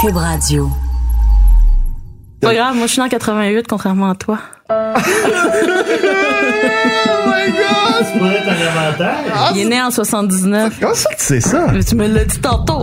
[0.00, 0.70] Cube Radio.
[2.40, 4.38] Pas grave, moi je suis en 88 contrairement à toi.
[7.22, 8.06] Oh my god!
[8.12, 9.52] C'est pas être un inventaire.
[9.54, 10.78] Il est né en 79.
[10.80, 11.66] Comment ça que tu sais ça?
[11.86, 12.82] Tu me l'as dit tantôt.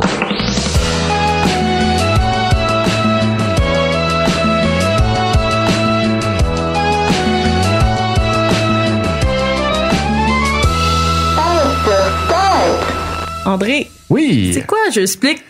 [13.45, 14.51] André, Oui.
[14.53, 15.43] c'est quoi, je explique?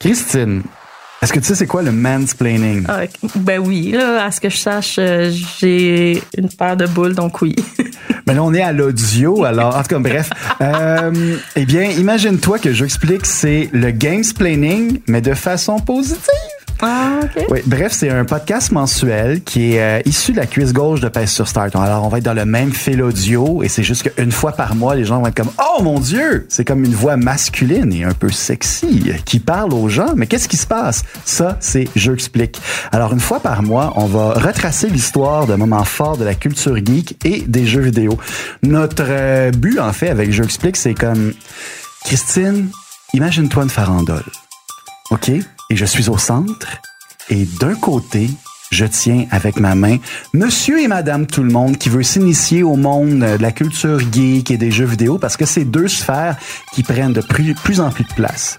[0.00, 0.62] Christine,
[1.24, 2.84] est-ce que tu sais c'est quoi le mansplaining?
[2.86, 7.14] Ah, ben oui, là, à ce que je sache, euh, j'ai une paire de boules,
[7.14, 7.56] donc oui.
[8.26, 10.28] Mais là, on est à l'audio, alors, en tout cas, bref.
[10.60, 16.53] Euh, eh bien, imagine-toi que j'explique, c'est le gamesplaining, mais de façon positive.
[16.82, 17.46] Ah, ok.
[17.50, 21.08] Oui, bref, c'est un podcast mensuel qui est euh, issu de la cuisse gauche de
[21.08, 21.74] Pèse sur Start.
[21.76, 24.74] Alors, on va être dans le même fil audio et c'est juste qu'une fois par
[24.74, 28.04] mois, les gens vont être comme «Oh mon Dieu!» C'est comme une voix masculine et
[28.04, 30.14] un peu sexy qui parle aux gens.
[30.16, 31.04] Mais qu'est-ce qui se passe?
[31.24, 32.60] Ça, c'est «Je explique».
[32.92, 36.76] Alors, une fois par mois, on va retracer l'histoire de moments forts de la culture
[36.76, 38.18] geek et des jeux vidéo.
[38.62, 41.32] Notre euh, but, en fait, avec «Je explique», c'est comme
[42.04, 42.68] «Christine,
[43.14, 44.24] imagine-toi une farandole.»
[45.10, 45.30] OK?
[45.70, 46.68] Et je suis au centre.
[47.30, 48.28] Et d'un côté,
[48.70, 49.98] je tiens avec ma main
[50.32, 54.50] monsieur et madame tout le monde qui veut s'initier au monde de la culture geek
[54.50, 56.36] et des jeux vidéo parce que c'est deux sphères
[56.72, 58.56] qui prennent de plus, en plus de place.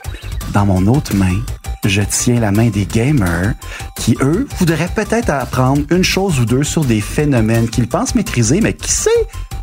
[0.53, 1.37] Dans mon autre main,
[1.83, 3.53] je tiens la main des gamers
[3.97, 8.61] qui, eux, voudraient peut-être apprendre une chose ou deux sur des phénomènes qu'ils pensent maîtriser,
[8.61, 9.09] mais qui sait,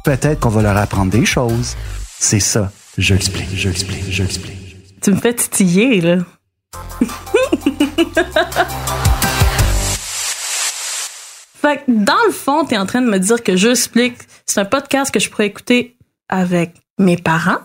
[0.05, 1.77] peut-être qu'on va leur apprendre des choses.
[2.19, 2.71] C'est ça.
[2.99, 4.77] Je explique, je explique, je explique.
[5.01, 6.19] Tu me fais titiller, là.
[11.61, 14.17] fait que dans le fond, t'es en train de me dire que je explique,
[14.47, 15.97] c'est un podcast que je pourrais écouter
[16.29, 17.59] avec mes parents.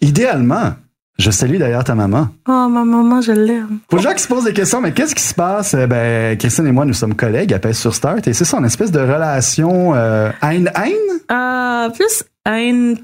[0.00, 0.74] Idéalement,
[1.18, 2.28] je salue d'ailleurs ta maman.
[2.48, 3.78] Oh, ma maman, je l'aime.
[3.88, 5.74] Pour les gens qui se posent des questions, mais qu'est-ce qui se passe?
[5.74, 8.58] Euh, Ben, Christine et moi, nous sommes collègues à Pèse sur Start et c'est ça,
[8.58, 10.94] une espèce de relation euh, haine-haine?
[11.30, 12.96] Euh, plus haine,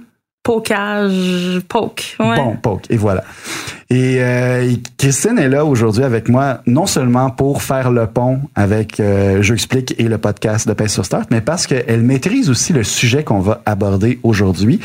[0.43, 2.17] pocage, poke.
[2.19, 2.37] Ouais.
[2.37, 3.25] Bon, poke, et voilà.
[3.91, 9.01] Et euh, Christine est là aujourd'hui avec moi, non seulement pour faire le pont avec
[9.01, 12.75] euh, Je explique et le podcast de Pèse sur Start, mais parce qu'elle maîtrise aussi
[12.75, 14.81] le sujet qu'on va aborder aujourd'hui.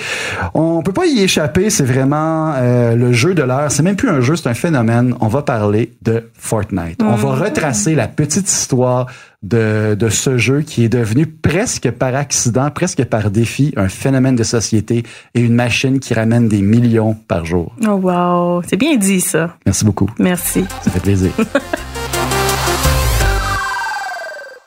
[0.54, 3.72] On peut pas y échapper, c'est vraiment euh, le jeu de l'heure.
[3.72, 5.16] C'est même plus un jeu, c'est un phénomène.
[5.20, 7.02] On va parler de Fortnite.
[7.04, 9.08] On va retracer la petite histoire
[9.44, 14.36] de, de ce jeu qui est devenu presque par accident, presque par défi, un phénomène
[14.36, 15.04] de société
[15.36, 17.76] et une machine qui ramène des millions par jour.
[17.86, 18.62] Oh, wow.
[18.68, 19.58] C'est bien dit, ça.
[19.66, 20.10] Merci beaucoup.
[20.18, 20.66] Merci.
[20.82, 21.32] Ça fait plaisir.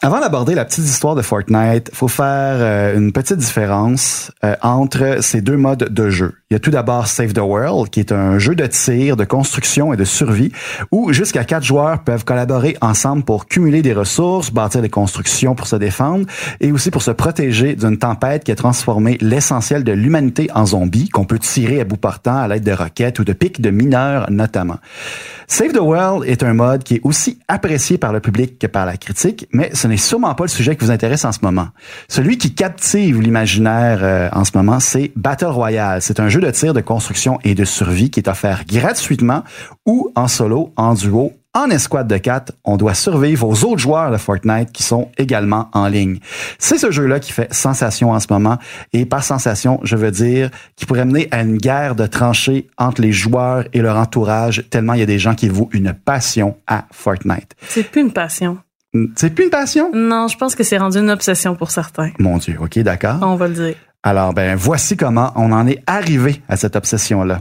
[0.06, 5.16] Avant d'aborder la petite histoire de Fortnite, faut faire euh, une petite différence euh, entre
[5.20, 6.34] ces deux modes de jeu.
[6.48, 9.24] Il y a tout d'abord Save the World, qui est un jeu de tir, de
[9.24, 10.52] construction et de survie,
[10.92, 15.66] où jusqu'à quatre joueurs peuvent collaborer ensemble pour cumuler des ressources, bâtir des constructions pour
[15.66, 16.24] se défendre,
[16.60, 21.08] et aussi pour se protéger d'une tempête qui a transformé l'essentiel de l'humanité en zombies,
[21.08, 24.30] qu'on peut tirer à bout portant à l'aide de roquettes ou de pics de mineurs
[24.30, 24.76] notamment.
[25.48, 28.86] Save the World est un mode qui est aussi apprécié par le public que par
[28.86, 31.68] la critique, mais ce n'est sûrement pas le sujet qui vous intéresse en ce moment.
[32.08, 36.02] Celui qui captive l'imaginaire euh, en ce moment, c'est Battle Royale.
[36.02, 39.44] C'est un jeu de tir, de construction et de survie qui est offert gratuitement
[39.84, 44.10] ou en solo, en duo, en escouade de 4, on doit survivre aux autres joueurs
[44.10, 46.18] de Fortnite qui sont également en ligne.
[46.58, 48.58] C'est ce jeu-là qui fait sensation en ce moment.
[48.92, 53.00] Et par sensation, je veux dire qui pourrait mener à une guerre de tranchées entre
[53.00, 56.58] les joueurs et leur entourage, tellement il y a des gens qui vouent une passion
[56.66, 57.56] à Fortnite.
[57.68, 58.58] C'est plus une passion.
[59.16, 59.90] C'est plus une passion?
[59.94, 62.10] Non, je pense que c'est rendu une obsession pour certains.
[62.18, 63.18] Mon Dieu, ok, d'accord.
[63.22, 63.74] On va le dire.
[64.02, 67.40] Alors, ben, voici comment on en est arrivé à cette obsession-là.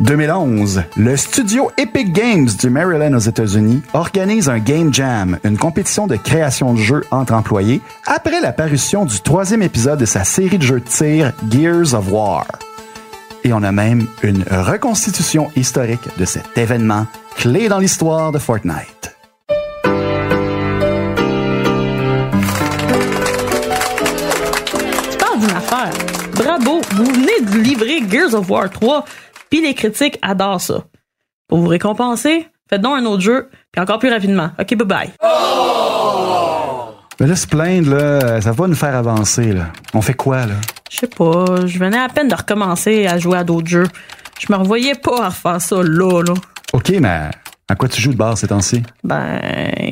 [0.00, 6.06] 2011, le studio Epic Games du Maryland aux États-Unis organise un Game Jam, une compétition
[6.06, 10.58] de création de jeux entre employés, après la parution du troisième épisode de sa série
[10.58, 12.46] de jeux de tir Gears of War.
[13.42, 17.06] Et on a même une reconstitution historique de cet événement
[17.36, 19.15] clé dans l'histoire de Fortnite.
[26.58, 29.04] Vous venez de livrer Gears of War 3,
[29.50, 30.84] puis les critiques adorent ça.
[31.48, 34.50] Pour vous récompenser, faites donc un autre jeu, puis encore plus rapidement.
[34.58, 35.12] OK, bye bye.
[37.20, 39.66] Mais là, se plaindre, là, ça va nous faire avancer, là.
[39.94, 40.54] On fait quoi, là?
[40.90, 43.88] Je sais pas, je venais à peine de recommencer à jouer à d'autres jeux.
[44.38, 46.34] Je me revoyais pas à refaire ça là, là.
[46.72, 47.30] OK, mais
[47.68, 48.82] à quoi tu joues de base ces temps-ci?
[49.02, 49.40] Ben,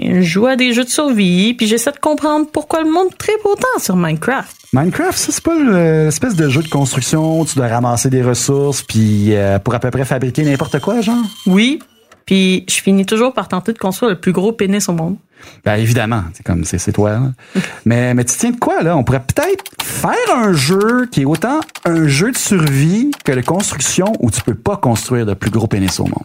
[0.05, 3.45] je joue à des jeux de survie, puis j'essaie de comprendre pourquoi le monde tripe
[3.45, 4.55] autant sur Minecraft.
[4.73, 8.83] Minecraft, ça, c'est pas l'espèce de jeu de construction, où tu dois ramasser des ressources,
[8.83, 11.25] puis euh, pour à peu près fabriquer n'importe quoi, genre?
[11.47, 11.81] Oui,
[12.27, 15.17] puis je finis toujours par tenter de construire le plus gros pénis au monde.
[15.65, 17.11] Ben évidemment, c'est comme c'est c'est toi.
[17.11, 17.21] là.
[17.85, 18.97] mais mais tu tiens de quoi là?
[18.97, 23.43] On pourrait peut-être faire un jeu qui est autant un jeu de survie que de
[23.43, 26.25] construction où tu peux pas construire le plus gros pénis au monde.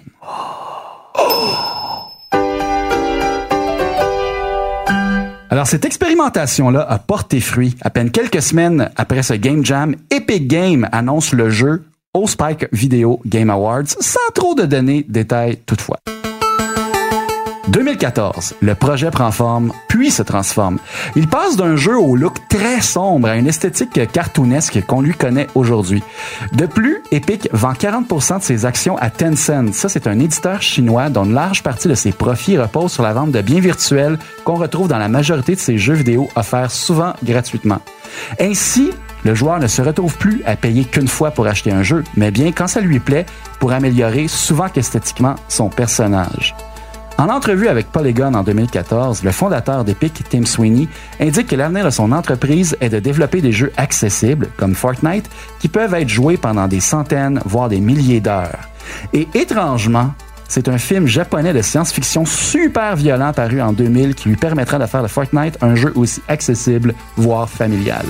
[5.52, 7.76] Alors, cette expérimentation-là a porté fruit.
[7.82, 11.84] À peine quelques semaines après ce Game Jam, Epic Game annonce le jeu
[12.14, 16.00] au Spike Video Game Awards, sans trop de données, détails toutefois.
[17.70, 20.80] 2014, le projet prend forme, puis se transforme.
[21.16, 25.46] Il passe d'un jeu au look très sombre à une esthétique cartoonesque qu'on lui connaît
[25.54, 26.02] aujourd'hui.
[26.52, 29.72] De plus, Epic vend 40% de ses actions à Tencent.
[29.74, 33.14] Ça, c'est un éditeur chinois dont une large partie de ses profits repose sur la
[33.14, 37.14] vente de biens virtuels qu'on retrouve dans la majorité de ses jeux vidéo offerts souvent
[37.24, 37.82] gratuitement.
[38.40, 38.90] Ainsi,
[39.24, 42.32] le joueur ne se retrouve plus à payer qu'une fois pour acheter un jeu, mais
[42.32, 43.28] bien quand ça lui plaît
[43.60, 46.56] pour améliorer souvent qu'esthétiquement son personnage.
[47.20, 50.88] En entrevue avec Polygon en 2014, le fondateur d'Epic, Tim Sweeney,
[51.20, 55.30] indique que l'avenir de son entreprise est de développer des jeux accessibles, comme Fortnite,
[55.60, 58.70] qui peuvent être joués pendant des centaines, voire des milliers d'heures.
[59.12, 60.14] Et étrangement,
[60.48, 64.86] c'est un film japonais de science-fiction super violent paru en 2000 qui lui permettra de
[64.86, 68.06] faire de Fortnite un jeu aussi accessible, voire familial.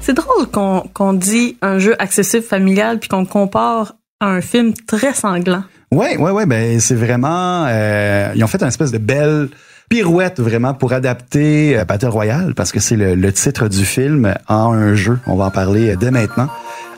[0.00, 0.46] C'est drôle
[0.94, 5.64] qu'on dit un jeu accessible familial puis qu'on compare un film très sanglant.
[5.90, 9.48] Ouais, ouais, ouais, ben c'est vraiment euh, ils ont fait une espèce de belle
[9.88, 14.34] pirouette vraiment pour adapter euh, Battle Royale parce que c'est le, le titre du film
[14.46, 15.18] en un jeu.
[15.26, 16.48] On va en parler euh, dès maintenant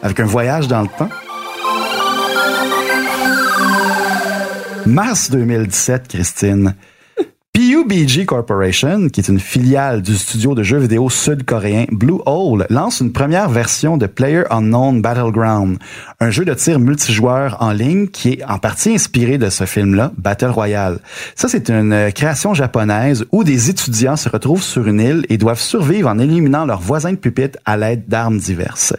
[0.03, 1.09] avec un voyage dans le temps.
[4.85, 6.75] Mars 2017, Christine.
[7.83, 13.01] PUBG Corporation, qui est une filiale du studio de jeux vidéo sud-coréen Blue Hole, lance
[13.01, 15.79] une première version de Player Unknown Battleground,
[16.21, 20.13] un jeu de tir multijoueur en ligne qui est en partie inspiré de ce film-là,
[20.17, 21.01] Battle Royale.
[21.35, 25.37] Ça, c'est une euh, création japonaise où des étudiants se retrouvent sur une île et
[25.37, 28.95] doivent survivre en éliminant leurs voisins de pupitre à l'aide d'armes diverses.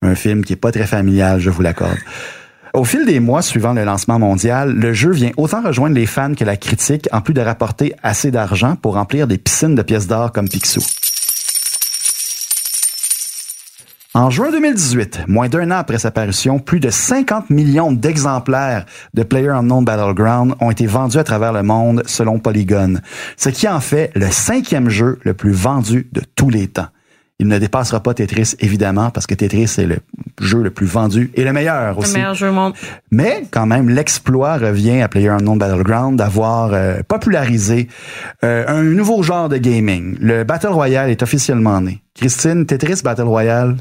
[0.00, 1.98] Un film qui est pas très familial, je vous l'accorde.
[2.78, 6.34] Au fil des mois suivant le lancement mondial, le jeu vient autant rejoindre les fans
[6.34, 10.06] que la critique, en plus de rapporter assez d'argent pour remplir des piscines de pièces
[10.06, 10.80] d'or comme Picsou.
[14.14, 19.24] En juin 2018, moins d'un an après sa parution, plus de 50 millions d'exemplaires de
[19.24, 23.00] Player Unknown Battleground ont été vendus à travers le monde selon Polygon,
[23.36, 26.86] ce qui en fait le cinquième jeu le plus vendu de tous les temps.
[27.40, 29.98] Il ne dépassera pas Tetris, évidemment, parce que Tetris est le
[30.40, 32.14] jeu le plus vendu et le meilleur Le aussi.
[32.14, 32.72] meilleur jeu au monde.
[33.12, 37.86] Mais quand même, l'exploit revient à PlayerUnknown Battleground d'avoir euh, popularisé
[38.42, 40.16] euh, un nouveau genre de gaming.
[40.20, 42.02] Le Battle Royale est officiellement né.
[42.16, 43.76] Christine, Tetris Battle Royale?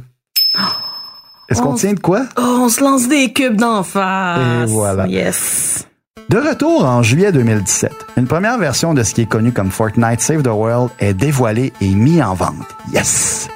[1.50, 1.78] Est-ce qu'on Oh.
[1.78, 2.26] tient de quoi?
[2.38, 4.68] Oh, on se lance des cubes d'en face.
[4.70, 5.08] Et voilà.
[5.08, 5.88] Yes.
[6.30, 10.20] De retour en juillet 2017, une première version de ce qui est connu comme Fortnite
[10.20, 12.68] Save the World est dévoilée et mise en vente.
[12.92, 13.48] Yes!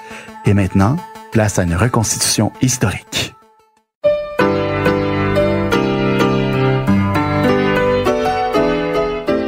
[0.46, 0.96] Et maintenant,
[1.34, 3.36] place à une reconstitution historique.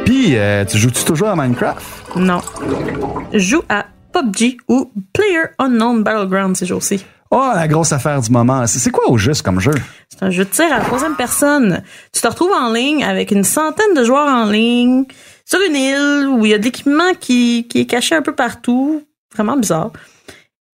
[0.04, 2.16] Puis, euh, tu joues-tu toujours à Minecraft?
[2.16, 2.42] Non.
[3.32, 7.02] Joue à PUBG ou Player Unknown Battleground ces jours-ci.
[7.30, 8.66] Oh, la grosse affaire du moment.
[8.66, 9.74] C'est quoi au juste comme jeu?
[10.08, 11.82] C'est un jeu de tir à la troisième personne.
[12.12, 15.04] Tu te retrouves en ligne avec une centaine de joueurs en ligne
[15.44, 18.34] sur une île où il y a de l'équipement qui, qui est caché un peu
[18.34, 19.02] partout.
[19.34, 19.90] Vraiment bizarre.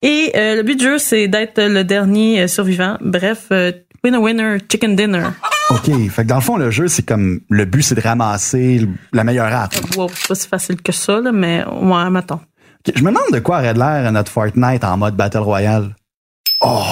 [0.02, 2.96] Et euh, le but du jeu, c'est d'être le dernier euh, survivant.
[3.00, 5.28] Bref, euh, winner winner, chicken dinner.
[5.70, 5.90] OK.
[6.10, 9.24] Fait que dans le fond, le jeu, c'est comme le but, c'est de ramasser la
[9.24, 9.70] meilleure arme.
[9.96, 12.40] Wow, c'est pas si facile que ça, là, mais ouais, mettons.
[12.86, 15.94] Ok, Je me demande de quoi aurait l'air notre Fortnite en mode Battle Royale.
[16.62, 16.82] Oh!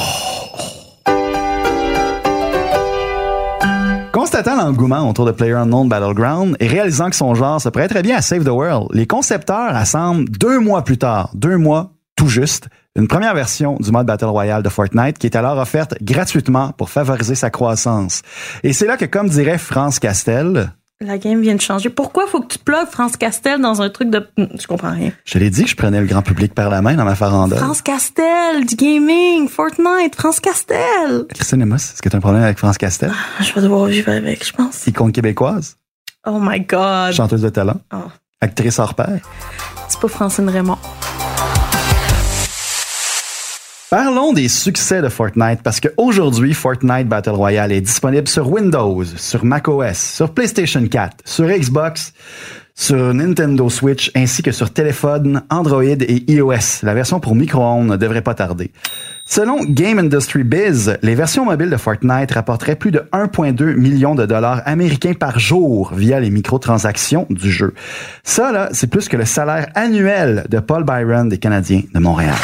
[4.13, 8.23] Constatant l'engouement autour de PlayerUnknown Battleground et réalisant que son genre se prêterait bien à
[8.23, 13.07] Save the World, les concepteurs assemblent deux mois plus tard, deux mois tout juste, une
[13.07, 17.37] première version du mode Battle Royale de Fortnite qui est alors offerte gratuitement pour favoriser
[17.37, 18.23] sa croissance.
[18.65, 21.91] Et c'est là que, comme dirait France Castel, La game vient de changer.
[21.91, 24.27] Pourquoi faut que tu plugues France Castel dans un truc de...
[24.37, 25.13] Je comprends rien.
[25.25, 27.57] Je l'ai dit que je prenais le grand public par la main dans ma farandole.
[27.57, 31.27] France Castel, du gaming, Fortnite, France Castel.
[31.33, 33.13] Christine Amos, est-ce que tu as un problème avec France Castel?
[33.39, 34.89] Je vais devoir vivre avec, je pense.
[34.89, 35.77] Icône québécoise,
[36.27, 37.13] Oh my God.
[37.13, 37.99] chanteuse de talent, Oh.
[38.41, 39.21] actrice hors pair.
[39.89, 40.79] C'est pas Francine Raymond.
[43.91, 49.47] Parlons des succès de Fortnite parce qu'aujourd'hui, Fortnite Battle Royale est disponible sur Windows, sur
[49.47, 52.13] macOS, sur PlayStation 4, sur Xbox,
[52.75, 56.83] sur Nintendo Switch ainsi que sur téléphone, Android et iOS.
[56.83, 58.73] La version pour micro-ondes ne devrait pas tarder.
[59.25, 64.27] Selon Game Industry Biz, les versions mobiles de Fortnite rapporteraient plus de 1,2 million de
[64.27, 67.73] dollars américains par jour via les microtransactions du jeu.
[68.23, 72.37] Ça, là, c'est plus que le salaire annuel de Paul Byron des Canadiens de Montréal.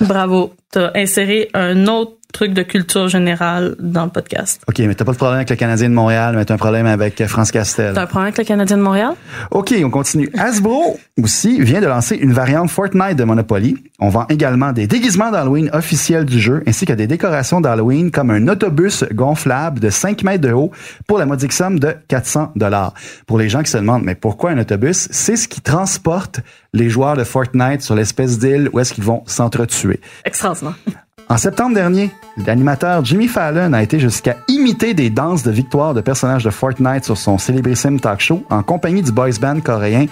[0.00, 0.54] Bravo.
[0.70, 4.62] T'as inséré un autre truc de culture générale dans le podcast.
[4.68, 6.86] OK, mais t'as pas de problème avec le Canadien de Montréal, mais t'as un problème
[6.86, 7.94] avec France Castel.
[7.94, 9.14] T'as un problème avec le Canadien de Montréal?
[9.50, 10.30] OK, on continue.
[10.36, 13.76] Hasbro aussi vient de lancer une variante Fortnite de Monopoly.
[13.98, 18.30] On vend également des déguisements d'Halloween officiels du jeu, ainsi que des décorations d'Halloween comme
[18.30, 20.70] un autobus gonflable de 5 mètres de haut
[21.06, 22.94] pour la modique somme de 400 dollars.
[23.26, 25.08] Pour les gens qui se demandent, mais pourquoi un autobus?
[25.10, 26.40] C'est ce qui transporte
[26.74, 30.00] les joueurs de Fortnite sur l'espèce d'île où est-ce qu'ils vont s'entretuer.
[30.24, 30.74] Extraordinaire.
[31.30, 32.10] En septembre dernier,
[32.46, 37.04] l'animateur Jimmy Fallon a été jusqu'à imiter des danses de victoire de personnages de Fortnite
[37.04, 40.06] sur son célébrissime talk show en compagnie du boys band coréen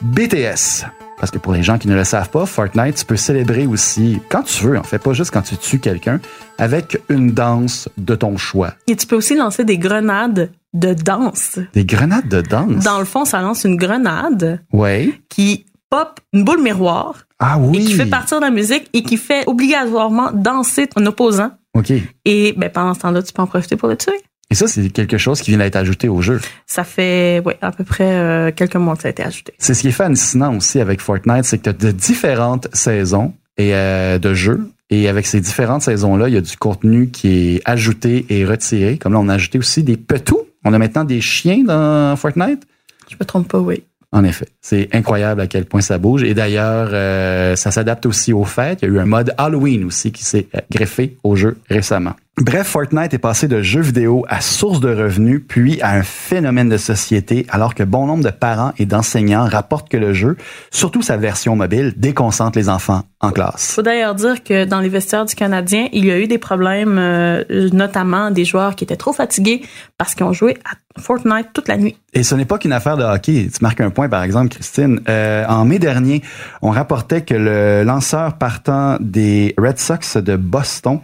[0.00, 0.86] BTS.
[1.18, 4.20] Parce que pour les gens qui ne le savent pas, Fortnite, tu peux célébrer aussi
[4.30, 6.18] quand tu veux, en fait, pas juste quand tu tues quelqu'un,
[6.58, 8.72] avec une danse de ton choix.
[8.88, 11.58] Et tu peux aussi lancer des grenades de danse.
[11.74, 12.82] Des grenades de danse?
[12.84, 15.12] Dans le fond, ça lance une grenade Ouais.
[15.28, 17.78] qui pop une boule miroir Ah oui.
[17.78, 21.52] et qui fait partir de la musique et qui fait obligatoirement danser ton opposant.
[21.74, 21.92] OK.
[22.24, 24.18] Et ben, pendant ce temps-là, tu peux en profiter pour le tuer.
[24.50, 26.40] Et ça, c'est quelque chose qui vient d'être ajouté au jeu.
[26.66, 29.54] Ça fait ouais, à peu près euh, quelques mois que ça a été ajouté.
[29.58, 33.32] C'est ce qui est fascinant aussi avec Fortnite, c'est que tu as de différentes saisons
[33.56, 34.68] et euh, de jeux.
[34.90, 38.98] Et avec ces différentes saisons-là, il y a du contenu qui est ajouté et retiré.
[38.98, 40.40] Comme là, on a ajouté aussi des petous.
[40.64, 42.64] On a maintenant des chiens dans Fortnite.
[43.10, 43.82] Je me trompe pas, oui.
[44.14, 46.22] En effet, c'est incroyable à quel point ça bouge.
[46.22, 48.78] Et d'ailleurs, euh, ça s'adapte aussi aux fêtes.
[48.82, 52.14] Il y a eu un mode Halloween aussi qui s'est euh, greffé au jeu récemment.
[52.40, 56.68] Bref, Fortnite est passé de jeu vidéo à source de revenus, puis à un phénomène
[56.68, 60.36] de société, alors que bon nombre de parents et d'enseignants rapportent que le jeu,
[60.72, 63.74] surtout sa version mobile, déconcentre les enfants en classe.
[63.76, 66.98] Faut d'ailleurs dire que dans les vestiaires du Canadien, il y a eu des problèmes,
[66.98, 69.62] euh, notamment des joueurs qui étaient trop fatigués
[69.96, 71.96] parce qu'ils ont joué à Fortnite toute la nuit.
[72.14, 73.48] Et ce n'est pas qu'une affaire de hockey.
[73.52, 75.00] Tu marques un point, par exemple, Christine.
[75.08, 76.20] Euh, en mai dernier,
[76.62, 81.00] on rapportait que le lanceur partant des Red Sox de Boston,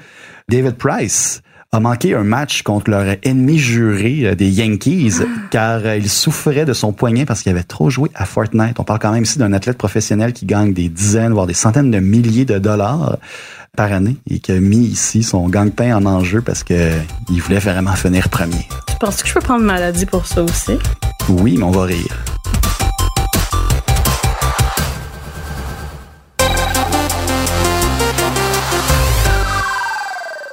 [0.51, 5.21] David Price, a manqué un match contre leur ennemi juré euh, des Yankees
[5.53, 8.81] car euh, il souffrait de son poignet parce qu'il avait trop joué à Fortnite.
[8.81, 11.93] On parle quand même ici d'un athlète professionnel qui gagne des dizaines, voire des centaines
[11.93, 13.19] de milliers de dollars
[13.77, 16.91] par année et qui a mis ici son gagne-pain en enjeu parce que
[17.31, 18.67] il voulait vraiment finir premier.
[18.89, 20.73] Tu penses que je peux prendre maladie pour ça aussi?
[21.29, 22.30] Oui, mais on va rire.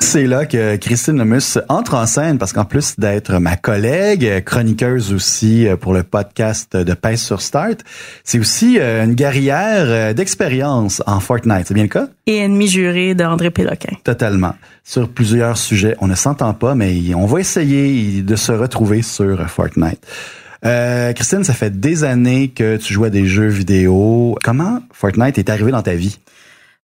[0.07, 5.11] C'est là que Christine Lemus entre en scène parce qu'en plus d'être ma collègue, chroniqueuse
[5.11, 7.79] aussi euh, pour le podcast de Pèse sur Start,
[8.23, 11.65] c'est aussi euh, une guerrière euh, d'expérience en Fortnite.
[11.67, 12.07] C'est bien le cas?
[12.25, 13.97] Et ennemi juré d'André Péloquin.
[14.05, 14.55] Totalement.
[14.85, 15.97] Sur plusieurs sujets.
[15.99, 19.99] On ne s'entend pas, mais on va essayer de se retrouver sur Fortnite.
[20.65, 24.37] Euh, Christine, ça fait des années que tu joues à des jeux vidéo.
[24.41, 26.17] Comment Fortnite est arrivé dans ta vie?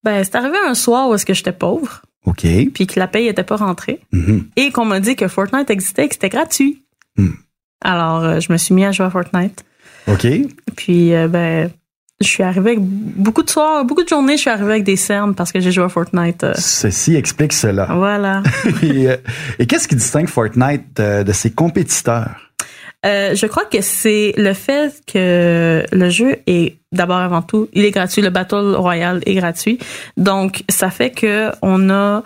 [0.05, 2.47] Ben, c'est arrivé un soir où est-ce que j'étais pauvre, OK.
[2.75, 4.47] puis que la paye était pas rentrée, Mhm.
[4.57, 6.85] et qu'on m'a dit que Fortnite existait et que c'était gratuit.
[7.17, 7.31] Hmm.
[7.85, 9.65] Alors, euh, je me suis mis à jouer à Fortnite.
[10.09, 10.27] OK.
[10.77, 11.71] Puis, euh, ben,
[12.21, 14.97] je suis arrivée avec beaucoup de soirs, beaucoup de journées, je suis arrivée avec des
[14.97, 16.43] cernes parce que j'ai joué à Fortnite.
[16.45, 16.53] euh.
[16.57, 17.87] Ceci explique cela.
[17.95, 18.43] Voilà.
[18.83, 19.07] et
[19.61, 22.48] et qu'est-ce qui distingue Fortnite de ses compétiteurs?
[23.07, 27.85] Euh, je crois que c'est le fait que le jeu est d'abord avant tout, il
[27.85, 28.23] est gratuit.
[28.23, 29.79] Le Battle Royale est gratuit.
[30.17, 32.23] Donc, ça fait que on a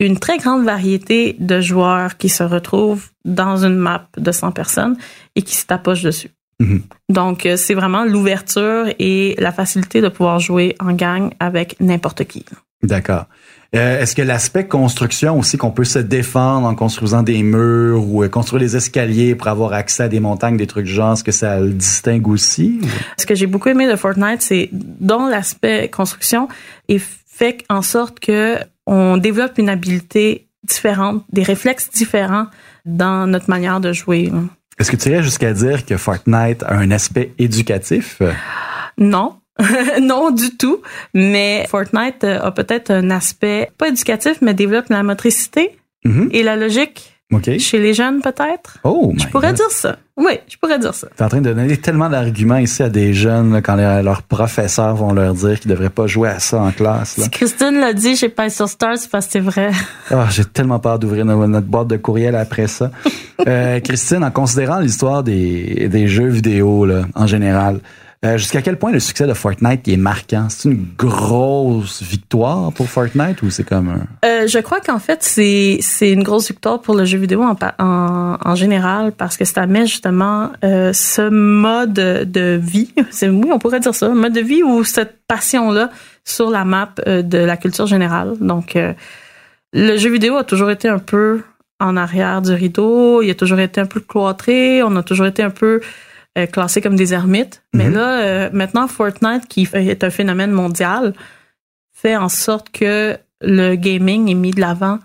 [0.00, 4.96] une très grande variété de joueurs qui se retrouvent dans une map de 100 personnes
[5.36, 6.30] et qui se tapochent dessus.
[6.60, 6.82] Mhm.
[7.08, 12.24] Donc, euh, c'est vraiment l'ouverture et la facilité de pouvoir jouer en gang avec n'importe
[12.24, 12.44] qui.
[12.82, 13.26] D'accord.
[13.74, 18.22] Euh, Est-ce que l'aspect construction aussi, qu'on peut se défendre en construisant des murs ou
[18.24, 21.24] euh, construire des escaliers pour avoir accès à des montagnes, des trucs du genre, est-ce
[21.24, 22.80] que ça le distingue aussi?
[23.18, 26.48] Ce que j'ai beaucoup aimé de Fortnite, c'est dont l'aspect construction
[26.88, 28.56] est fait en sorte que
[28.86, 32.46] on développe une habileté différente, des réflexes différents
[32.86, 34.32] dans notre manière de jouer.
[34.78, 38.22] Est-ce que tu irais jusqu'à dire que Fortnite a un aspect éducatif?
[38.96, 39.37] Non.
[40.02, 40.80] non du tout,
[41.14, 46.28] mais Fortnite euh, a peut-être un aspect pas éducatif, mais développe la motricité Mhm.
[46.32, 47.14] et la logique
[47.58, 48.78] chez les jeunes peut-être.
[48.84, 49.56] Oh, Je my pourrais God.
[49.56, 49.96] dire ça.
[50.16, 51.08] Oui, je pourrais dire ça.
[51.14, 54.22] T'es en train de donner tellement d'arguments ici à des jeunes là, quand les- leurs
[54.22, 57.18] professeurs vont leur dire qu'ils devraient pas jouer à ça en classe.
[57.18, 57.24] Là.
[57.24, 59.70] Si Christine l'a dit, j'ai pas sur Stars parce que c'est vrai.
[60.10, 62.90] Ah, j'ai tellement peur d'ouvrir no- notre boîte de courriel après ça.
[63.46, 67.78] Euh, Christine, en considérant l'histoire des, des jeux vidéo là, en général,
[68.24, 70.48] euh, jusqu'à quel point le succès de Fortnite est marquant?
[70.48, 74.26] C'est une grosse victoire pour Fortnite ou c'est comme un...
[74.26, 78.54] Euh, je crois qu'en fait, c'est une grosse victoire pour le jeu vidéo en, en,
[78.56, 83.94] général parce que ça met justement euh, ce mode de vie, oui, on pourrait dire
[83.94, 85.90] ça, mode de vie ou cette passion-là
[86.24, 88.34] sur la map de la culture générale.
[88.40, 88.76] Donc,
[89.72, 91.42] le jeu vidéo a toujours été un peu
[91.80, 95.42] en arrière du rideau, il a toujours été un peu cloîtré, on a toujours été
[95.42, 95.80] un peu
[96.38, 97.62] euh, classé comme des ermites.
[97.74, 97.94] Mais Mhm.
[97.94, 101.12] là, euh, maintenant, Fortnite, qui est un phénomène mondial,
[101.92, 104.98] fait en sorte que le gaming est mis de l'avant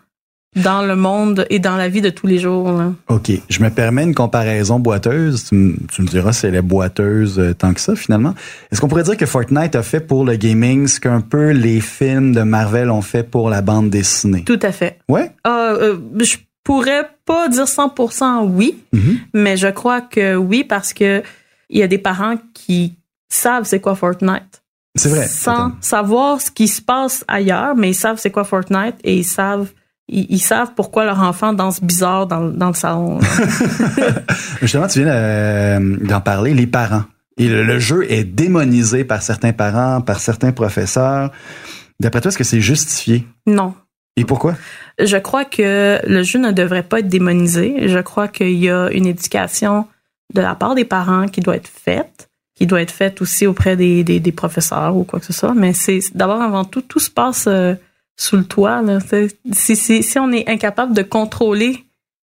[0.56, 2.72] dans le monde et dans la vie de tous les jours.
[2.72, 2.92] là.
[3.08, 5.46] OK, je me permets une comparaison boiteuse.
[5.46, 8.36] Tu, me- tu me diras si elle est boiteuse euh, tant que ça, finalement.
[8.72, 11.82] Est-ce qu'on pourrait dire que Fortnite a fait pour le gaming ce qu'un peu les
[11.82, 14.44] films de Marvel ont fait pour la bande dessinée?
[14.44, 15.00] Tout à fait.
[15.10, 15.32] Ouais?
[15.44, 19.18] Ah, euh, je pourrais pas dire 100% oui, Mhm.
[19.34, 21.22] mais je crois que oui parce que
[21.70, 22.96] il y a des parents qui
[23.30, 24.62] savent c'est quoi Fortnite.
[24.96, 25.26] C'est vrai.
[25.28, 29.24] Sans savoir ce qui se passe ailleurs, mais ils savent c'est quoi Fortnite et ils
[29.26, 29.72] savent
[30.08, 33.20] ils, ils savent pourquoi leur enfant danse bizarre dans, dans le salon.
[34.62, 37.04] Justement, tu viens euh, d'en parler, les parents.
[37.38, 41.32] Et le, le jeu est démonisé par certains parents, par certains professeurs.
[42.00, 43.26] D'après toi, est-ce que c'est justifié?
[43.48, 43.74] non.
[44.16, 44.54] Et pourquoi?
[45.00, 47.88] Je crois que le jeu ne devrait pas être démonisé.
[47.88, 49.88] Je crois qu'il y a une éducation
[50.34, 53.76] de la part des parents qui doit être faite, qui doit être faite aussi auprès
[53.76, 55.54] des, des, des professeurs ou quoi que ce soit.
[55.54, 57.74] Mais c'est d'abord avant tout, tout se passe euh,
[58.16, 58.82] sous le toit.
[58.82, 59.00] Là.
[59.52, 61.84] Si, si, si on est incapable de contrôler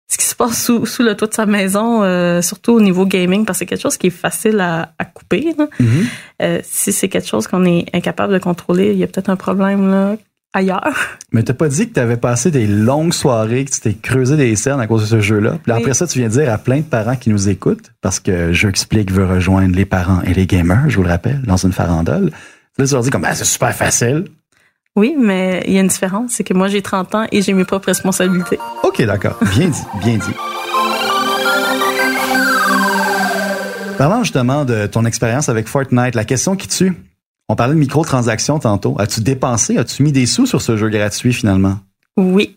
[0.07, 3.07] ce qui se passe sous, sous le toit de sa maison, euh, surtout au niveau
[3.07, 5.55] gaming, parce que c'est quelque chose qui est facile à, à couper.
[5.59, 5.67] là.
[5.81, 6.07] Mhm.
[6.43, 9.37] Euh, si c'est quelque chose qu'on est incapable de contrôler, il y a peut-être un
[9.37, 10.17] problème là,
[10.55, 10.95] ailleurs.
[11.33, 14.55] Mais t'as pas dit que t'avais passé des longues soirées, que tu t'es creusé des
[14.57, 15.59] cernes à cause de ce jeu-là.
[15.63, 15.79] Puis Oui.
[15.79, 18.69] après ça, tu viens dire à plein de parents qui nous écoutent, parce que Jeu
[18.69, 22.31] Explique veut rejoindre les parents et les gamers, je vous le rappelle, dans une farandole.
[22.79, 24.25] Là, tu leur dis comme, ah, c'est super facile.
[24.97, 27.53] Oui, mais il y a une différence, c'est que moi j'ai 30 ans et j'ai
[27.53, 28.59] mes propres responsabilités.
[28.85, 29.37] OK, d'accord.
[29.57, 30.35] Bien dit, bien dit.
[33.99, 36.93] Parlant justement de ton expérience avec Fortnite, la question qui tue.
[37.49, 38.97] On parlait de microtransactions tantôt.
[38.99, 41.79] As-tu dépensé, as-tu mis des sous sur ce jeu gratuit finalement?
[42.17, 42.57] Oui.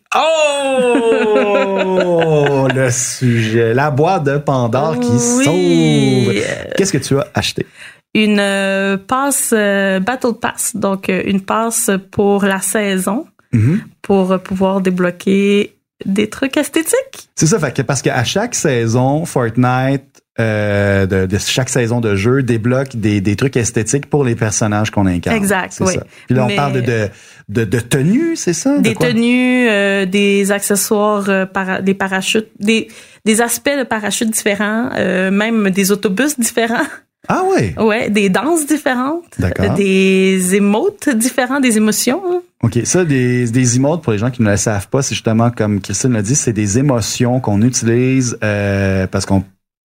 [1.06, 3.74] Oh, le sujet.
[3.74, 5.20] La boîte de Pandore qui Oui.
[5.20, 6.32] s'ouvre.
[6.76, 7.66] Qu'est-ce que tu as acheté?
[8.14, 13.82] Une euh, passe euh, Battle Pass, donc euh, une passe pour la saison Mhm.
[14.02, 15.74] pour pouvoir débloquer
[16.06, 17.30] des trucs esthétiques.
[17.36, 22.16] C'est ça, fait que parce qu'à chaque saison, Fortnite, euh, de, de chaque saison de
[22.16, 25.36] jeu, débloque des, des trucs esthétiques pour les personnages qu'on incarne.
[25.36, 25.94] Exact, oui.
[25.96, 26.04] ça.
[26.28, 27.10] Puis là, on Mais- parle de,
[27.50, 28.78] de, de, tenues, c'est ça?
[28.78, 32.88] De Des tenues, euh, des accessoires, euh, para- des parachutes, des,
[33.26, 36.86] des aspects de parachutes différents, euh, même des autobus différents.
[37.30, 37.74] Ah ouais.
[37.78, 39.72] Ouais, des danses différentes, D'accord.
[39.72, 42.22] euh, des émotes différents, des émotions.
[42.32, 42.42] hein.
[42.64, 42.80] OK.
[42.86, 45.82] Ça, des, des emotes, pour les gens qui ne le savent pas, c'est justement, comme
[45.82, 49.44] Christine l'a dit, c'est des émotions qu'on utilise euh, parce qu'on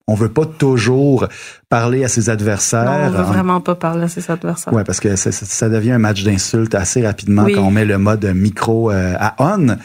[0.09, 1.29] on veut pas toujours
[1.69, 2.85] parler à ses adversaires.
[2.85, 4.73] Non, on veut En- vraiment pas parler à ses adversaires.
[4.73, 7.55] Ouais, parce que ça, devient un match d'insultes assez rapidement Oui.
[7.55, 9.77] quand on met le mode micro euh, à on.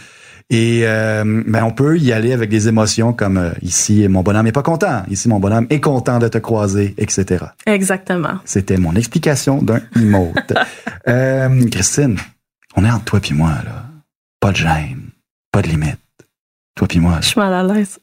[0.49, 4.47] Et euh, ben on peut y aller avec des émotions comme euh, ici mon bonhomme
[4.47, 7.47] est pas content, ici mon bonhomme est content de te croiser, etc.
[7.65, 8.35] Exactement.
[8.45, 10.53] C'était mon explication d'un emote.
[11.69, 12.17] Christine,
[12.77, 13.83] on est entre toi puis moi là,
[14.39, 15.09] pas de gêne,
[15.51, 15.99] pas de limite.
[16.75, 17.21] Toi puis moi, là.
[17.21, 17.99] Je suis mal à l'aise.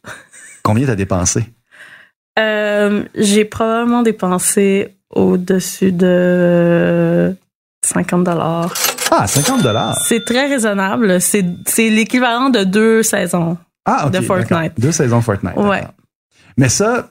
[0.63, 1.47] combien t'as dépensé?
[2.39, 7.35] Euh, j'ai probablement dépensé au-dessus de
[7.85, 8.75] 50 dollars.
[9.11, 9.97] Ah, 50 dollars.
[10.07, 11.21] C'est très raisonnable.
[11.21, 13.57] C'est c'est l'équivalent de deux saisons.
[13.85, 14.51] Ah, de Fortnite.
[14.51, 14.71] d'accord.
[14.79, 15.57] Deux saisons Fortnite.
[15.57, 15.83] Ouais.
[16.57, 17.11] Mais ça,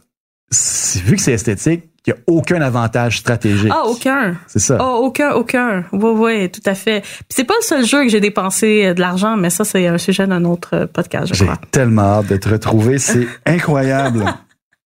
[1.06, 3.72] vu que c'est esthétique, il n'y a aucun avantage stratégique.
[3.74, 4.36] Ah, aucun.
[4.48, 4.78] C'est ça.
[4.82, 5.86] Oh, aucun, aucun.
[5.94, 7.00] Oui, oui, tout à fait.
[7.02, 9.88] Puis c'est pas le seul jeu que j'ai dépensé euh, de l'argent, mais ça, c'est
[9.88, 13.00] un sujet d'un autre euh, podcast, je J'ai tellement hâte de te retrouver.
[13.00, 14.26] C'est incroyable.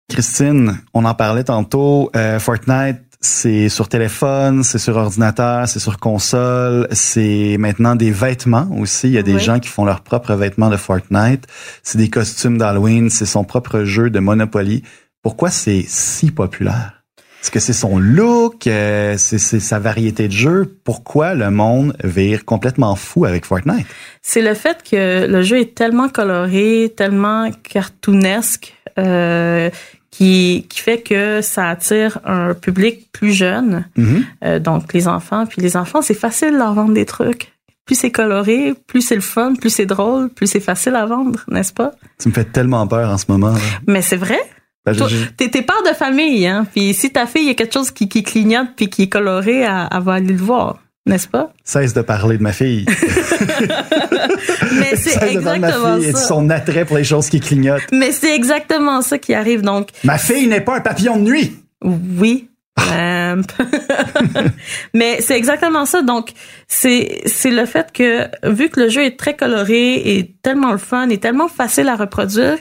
[0.08, 2.10] Christine, on en parlait tantôt.
[2.14, 8.68] euh, Fortnite, c'est sur téléphone, c'est sur ordinateur, c'est sur console, c'est maintenant des vêtements
[8.78, 9.08] aussi.
[9.08, 9.40] Il y a des Oui.
[9.40, 11.46] gens qui font leurs propres vêtements de Fortnite.
[11.82, 14.82] C'est des costumes d'Halloween, c'est son propre jeu de Monopoly.
[15.22, 17.02] pourquoi c'est si populaire?
[17.42, 20.78] Est-ce que c'est son look, euh, c'est c'est sa variété de jeux?
[20.84, 23.86] Pourquoi le monde vire complètement fou avec Fortnite?
[24.22, 29.68] C'est le fait que le jeu est tellement coloré, tellement cartoonesque, euh,
[30.16, 34.24] qui, qui fait que ça attire un public plus jeune, Mhm.
[34.44, 35.44] euh, donc les enfants.
[35.46, 37.52] Puis les enfants, c'est facile de leur vendre des trucs.
[37.84, 41.40] Plus c'est coloré, plus c'est le fun, plus c'est drôle, plus c'est facile à vendre,
[41.48, 41.92] n'est-ce pas?
[42.18, 43.50] Tu me fais tellement peur en ce moment.
[43.52, 43.58] là.
[43.86, 44.38] Mais c'est vrai.
[44.84, 44.94] Ben,
[45.36, 46.66] T'es t'es père de famille, hein?
[46.72, 49.08] Puis si ta fille, il y a quelque chose qui, qui clignote puis qui est
[49.08, 51.52] coloré, elle, elle va aller le voir, n'est-ce pas?
[51.64, 52.84] Cesse de parler de ma fille.
[54.72, 56.26] Mais c'est Cesse de parler de exactement ma fille et de ça.
[56.26, 57.82] son attrait pour les choses qui clignotent.
[57.92, 59.62] Mais c'est exactement ça qui arrive.
[59.62, 61.56] Donc, Ma fille n'est pas un papillon de nuit.
[61.82, 62.48] oui.
[62.92, 63.42] Euh,
[64.94, 66.02] mais c'est exactement ça.
[66.02, 66.32] Donc,
[66.68, 70.78] c'est c'est le fait que vu que le jeu est très coloré et tellement le
[70.78, 72.58] fun et tellement facile à reproduire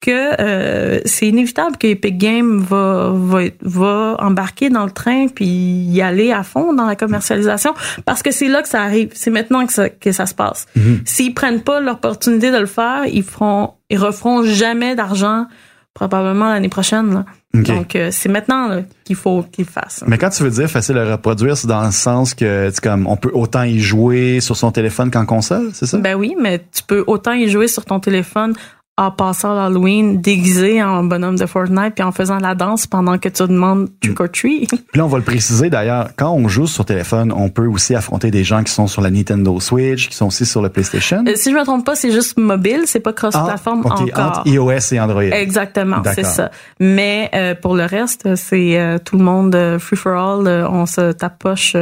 [0.00, 5.46] que euh, c'est inévitable que Epic Games va, va va embarquer dans le train puis
[5.46, 9.10] y aller à fond dans la commercialisation parce que c'est là que ça arrive.
[9.14, 10.66] C'est maintenant que ça que ça se passe.
[11.04, 15.46] S'ils prennent pas l'opportunité de le faire, ils feront ils referont jamais d'argent
[15.94, 17.14] probablement l'année prochaine.
[17.14, 17.24] Là.
[17.54, 20.04] Donc, euh, c'est maintenant qu'il faut qu'ils fassent.
[20.06, 23.06] Mais quand tu veux dire facile à reproduire, c'est dans le sens que tu comme
[23.06, 25.96] on peut autant y jouer sur son téléphone qu'en console, c'est ça?
[25.96, 28.54] Ben oui, mais tu peux autant y jouer sur ton téléphone
[28.98, 33.28] en passant l'Halloween déguisé en bonhomme de Fortnite puis en faisant la danse pendant que
[33.28, 34.70] tu demandes trick or treat.
[34.70, 37.94] Puis là, on va le préciser d'ailleurs, quand on joue sur téléphone, on peut aussi
[37.94, 41.24] affronter des gens qui sont sur la Nintendo Switch, qui sont aussi sur le PlayStation.
[41.28, 44.26] Euh, si je me trompe pas, c'est juste mobile, c'est pas cross-platform Ah, encore.
[44.28, 45.22] entre iOS et Android.
[45.22, 46.50] Exactement, c'est ça.
[46.80, 51.12] Mais euh, pour le reste, c'est euh, tout le monde free for all, on se
[51.12, 51.76] tapoche.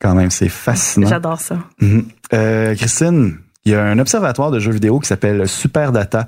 [0.00, 1.08] Quand même, c'est fascinant.
[1.08, 1.56] J'adore ça.
[1.80, 2.04] Mhm.
[2.34, 6.26] Euh, Christine, il y a un observatoire de jeux vidéo qui s'appelle Superdata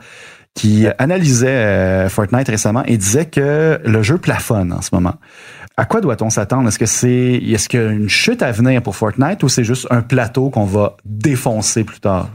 [0.55, 5.15] qui analysait euh, Fortnite récemment et disait que le jeu plafonne en ce moment.
[5.77, 6.69] À quoi doit-on s'attendre?
[6.69, 9.65] Est-ce que c'est est-ce qu'il y a une chute à venir pour Fortnite ou c'est
[9.65, 12.29] juste un plateau qu'on va défoncer plus tard?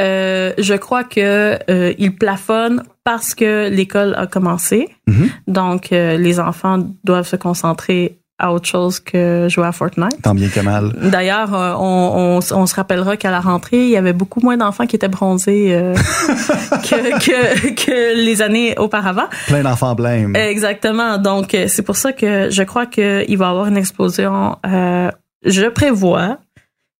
[0.00, 4.88] Euh, je crois que euh, il plafonne parce que l'école a commencé.
[5.06, 5.28] Mhm.
[5.46, 10.20] Donc, euh, les enfants doivent se concentrer à autre chose que jouer à Fortnite.
[10.22, 10.92] Tant bien que mal.
[11.10, 14.56] D'ailleurs, euh, on, on, on se rappellera qu'à la rentrée, il y avait beaucoup moins
[14.56, 15.94] d'enfants qui étaient bronzés euh,
[16.82, 19.28] que, que, que les années auparavant.
[19.46, 20.36] Plein d'enfants blêmes.
[20.36, 21.16] Exactement.
[21.18, 24.56] Donc, euh, c'est pour ça que je crois qu'il va y avoir une explosion.
[24.66, 25.10] euh,
[25.44, 26.38] je prévois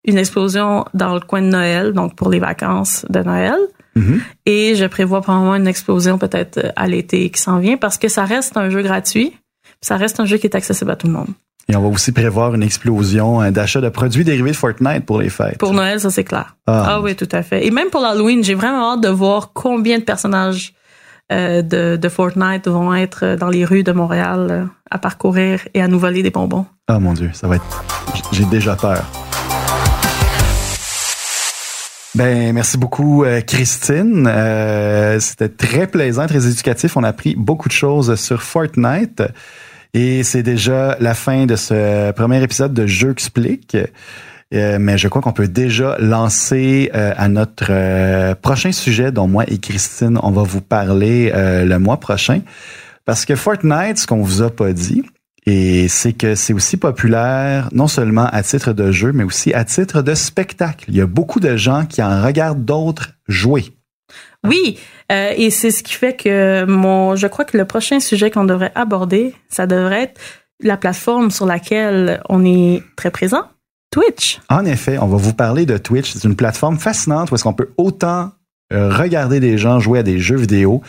[0.05, 3.55] une explosion dans le coin de Noël, donc pour les vacances de Noël.
[3.95, 4.21] Mhm.
[4.47, 8.25] Et je prévois probablement une explosion peut-être à l'été qui s'en vient parce que ça
[8.25, 9.35] reste un jeu gratuit.
[9.83, 11.29] Ça reste un jeu qui est accessible à tout le monde.
[11.69, 15.21] Et on va aussi prévoir une explosion euh, d'achat de produits dérivés de Fortnite pour
[15.21, 15.59] les fêtes.
[15.59, 16.57] Pour Noël, ça c'est clair.
[16.67, 16.85] Ah.
[16.87, 17.67] Ah, oui, tout à fait.
[17.67, 20.73] Et même pour l'Halloween, j'ai vraiment hâte de voir combien de personnages
[21.31, 25.83] euh, de, de Fortnite vont être dans les rues de Montréal euh, à parcourir et
[25.83, 26.67] à nous voler des bonbons.
[26.89, 27.85] Ah mon Dieu, ça va être.
[28.33, 29.05] J'ai déjà peur.
[32.15, 34.27] Ben, merci beaucoup, euh, Christine.
[34.29, 36.97] Euh, C'était très plaisant, très éducatif.
[36.97, 39.23] On a appris beaucoup de choses sur Fortnite.
[39.95, 43.77] Et c'est déjà la fin de ce premier épisode de Jeux explique.
[44.55, 49.27] Euh, mais je crois qu'on peut déjà lancer euh, à notre euh, prochain sujet dont
[49.27, 52.41] moi et Christine, on va vous parler euh, le mois prochain.
[53.05, 55.03] Parce que Fortnite, ce qu'on vous a pas dit,
[55.47, 59.65] et c'est que c'est aussi populaire non seulement à titre de jeu, mais aussi à
[59.65, 60.85] titre de spectacle.
[60.89, 63.65] Il y a beaucoup de gens qui en regardent d'autres jouer.
[64.45, 64.79] Oui,
[65.11, 68.45] euh, et c'est ce qui fait que mon, je crois que le prochain sujet qu'on
[68.45, 70.21] devrait aborder, ça devrait être
[70.61, 73.45] la plateforme sur laquelle on est très présent,
[73.91, 74.41] Twitch.
[74.49, 76.13] En effet, on va vous parler de Twitch.
[76.13, 78.33] C'est une plateforme fascinante où est-ce qu'on peut autant
[78.73, 80.83] regarder des gens jouer à des jeux vidéo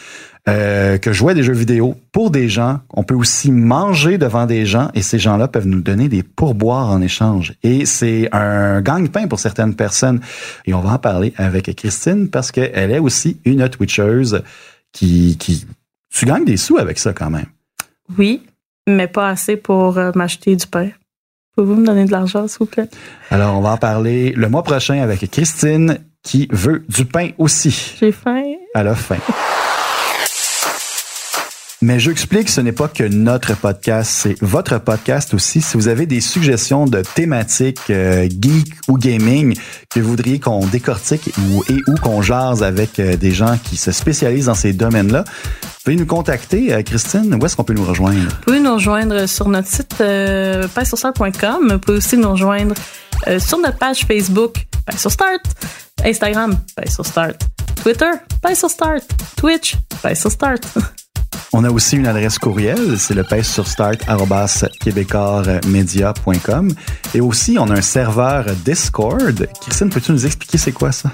[0.49, 2.81] euh, que jouer à des jeux vidéo pour des gens.
[2.93, 6.89] On peut aussi manger devant des gens et ces gens-là peuvent nous donner des pourboires
[6.89, 7.53] en échange.
[7.63, 10.19] Et c'est un gagne-pain pour certaines personnes.
[10.65, 14.43] Et on va en parler avec Christine parce qu'elle est aussi une Twitcheuse
[14.91, 15.65] qui, qui...
[16.13, 17.47] Tu gagnes des sous avec ça quand même.
[18.17, 18.43] Oui,
[18.85, 20.89] mais pas assez pour euh, m'acheter du pain.
[21.55, 22.89] Pouvez-vous me donner de l'argent, s'il vous plaît?
[23.29, 27.95] Alors, on va en parler le mois prochain avec Christine qui veut du pain aussi?
[27.99, 28.43] J'ai faim.
[28.73, 29.17] à la fin.
[31.83, 35.59] Mais je explique, ce n'est pas que notre podcast, c'est votre podcast aussi.
[35.59, 39.53] Si vous avez des suggestions de thématiques euh, geek ou gaming
[39.89, 43.75] que vous voudriez qu'on décortique ou, et ou qu'on jase avec euh, des gens qui
[43.75, 45.25] se spécialisent dans ces domaines-là,
[45.85, 46.73] veuillez nous contacter.
[46.73, 48.29] Euh, Christine, où est-ce qu'on peut nous rejoindre?
[48.29, 50.65] Vous pouvez nous rejoindre sur notre site euh.
[50.65, 52.75] Vous pouvez aussi nous rejoindre
[53.39, 57.27] sur notre page Facebook, Pain Instagram, Pain
[57.83, 58.53] Twitter, Pain
[59.35, 60.13] Twitch, Pain.
[61.51, 63.67] On a aussi une adresse courriel, c'est le pèse sur
[67.13, 69.47] et aussi on a un serveur Discord.
[69.61, 71.09] Christine, peux-tu nous expliquer c'est quoi ça?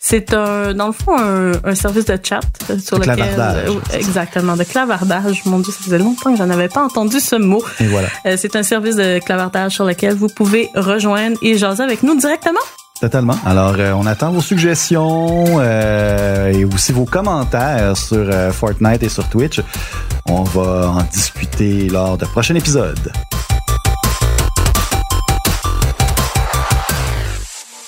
[0.00, 3.68] C'est un, dans le fond, un, un service de chat euh, sur De lequel, clavardage.
[3.68, 5.42] euh, exactement, de clavardage.
[5.46, 7.64] Mon Dieu, ça faisait longtemps que j'en avais pas entendu ce mot.
[7.80, 8.08] Et voilà.
[8.26, 12.16] Euh, c'est un service de clavardage sur lequel vous pouvez rejoindre et jaser avec nous
[12.16, 12.60] directement.
[13.00, 13.34] Totalement.
[13.44, 19.08] Alors, euh, on attend vos suggestions euh, et aussi vos commentaires sur euh, Fortnite et
[19.08, 19.60] sur Twitch.
[20.28, 23.12] On va en discuter lors de prochains épisodes.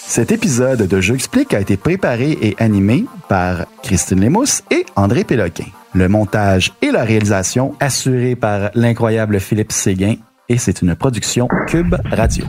[0.09, 5.23] Cet épisode de Jeux explique a été préparé et animé par Christine Lémousse et André
[5.23, 5.67] Péloquin.
[5.95, 10.17] Le montage et la réalisation assurés par l'incroyable Philippe Séguin
[10.49, 12.45] et c'est une production Cube Radio.